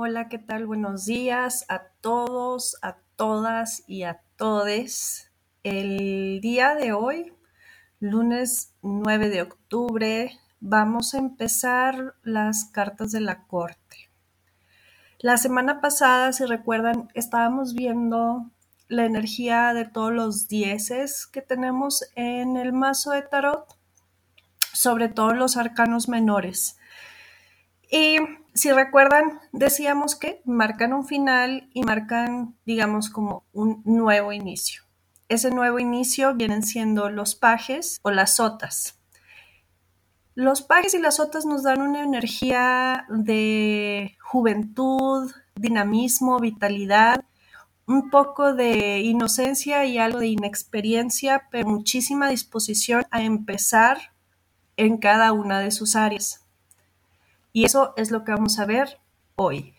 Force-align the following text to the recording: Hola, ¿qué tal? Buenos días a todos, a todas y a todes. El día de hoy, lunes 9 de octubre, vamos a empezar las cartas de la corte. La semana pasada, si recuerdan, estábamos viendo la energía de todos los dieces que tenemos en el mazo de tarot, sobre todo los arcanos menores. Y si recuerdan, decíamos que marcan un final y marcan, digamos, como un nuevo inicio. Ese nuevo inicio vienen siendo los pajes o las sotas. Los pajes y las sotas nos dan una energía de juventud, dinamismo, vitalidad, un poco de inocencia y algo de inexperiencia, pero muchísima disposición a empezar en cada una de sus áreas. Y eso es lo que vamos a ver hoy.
Hola, 0.00 0.28
¿qué 0.28 0.38
tal? 0.38 0.64
Buenos 0.64 1.06
días 1.06 1.64
a 1.68 1.82
todos, 2.00 2.76
a 2.82 2.98
todas 3.16 3.82
y 3.88 4.04
a 4.04 4.20
todes. 4.36 5.32
El 5.64 6.40
día 6.40 6.76
de 6.76 6.92
hoy, 6.92 7.32
lunes 7.98 8.72
9 8.82 9.28
de 9.28 9.42
octubre, 9.42 10.38
vamos 10.60 11.14
a 11.14 11.18
empezar 11.18 12.14
las 12.22 12.66
cartas 12.66 13.10
de 13.10 13.18
la 13.18 13.42
corte. 13.48 14.08
La 15.18 15.36
semana 15.36 15.80
pasada, 15.80 16.32
si 16.32 16.44
recuerdan, 16.44 17.08
estábamos 17.14 17.74
viendo 17.74 18.52
la 18.86 19.04
energía 19.04 19.74
de 19.74 19.84
todos 19.84 20.12
los 20.12 20.46
dieces 20.46 21.26
que 21.26 21.42
tenemos 21.42 22.04
en 22.14 22.56
el 22.56 22.72
mazo 22.72 23.10
de 23.10 23.22
tarot, 23.22 23.66
sobre 24.72 25.08
todo 25.08 25.34
los 25.34 25.56
arcanos 25.56 26.08
menores. 26.08 26.78
Y 27.90 28.18
si 28.54 28.72
recuerdan, 28.72 29.40
decíamos 29.52 30.16
que 30.16 30.42
marcan 30.44 30.92
un 30.92 31.06
final 31.06 31.70
y 31.72 31.82
marcan, 31.82 32.56
digamos, 32.66 33.08
como 33.08 33.44
un 33.52 33.82
nuevo 33.84 34.32
inicio. 34.32 34.82
Ese 35.28 35.50
nuevo 35.50 35.78
inicio 35.78 36.34
vienen 36.34 36.62
siendo 36.62 37.10
los 37.10 37.34
pajes 37.34 37.98
o 38.02 38.10
las 38.10 38.36
sotas. 38.36 38.98
Los 40.34 40.62
pajes 40.62 40.94
y 40.94 40.98
las 40.98 41.16
sotas 41.16 41.44
nos 41.46 41.62
dan 41.64 41.82
una 41.82 42.02
energía 42.02 43.06
de 43.08 44.16
juventud, 44.20 45.30
dinamismo, 45.56 46.38
vitalidad, 46.38 47.24
un 47.86 48.10
poco 48.10 48.54
de 48.54 49.00
inocencia 49.00 49.84
y 49.84 49.98
algo 49.98 50.20
de 50.20 50.28
inexperiencia, 50.28 51.48
pero 51.50 51.68
muchísima 51.68 52.28
disposición 52.28 53.04
a 53.10 53.22
empezar 53.22 54.12
en 54.76 54.98
cada 54.98 55.32
una 55.32 55.60
de 55.60 55.70
sus 55.70 55.96
áreas. 55.96 56.47
Y 57.58 57.64
eso 57.64 57.92
es 57.96 58.12
lo 58.12 58.22
que 58.22 58.30
vamos 58.30 58.60
a 58.60 58.66
ver 58.66 59.00
hoy. 59.34 59.74